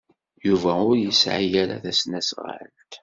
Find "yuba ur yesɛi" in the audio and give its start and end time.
0.47-1.47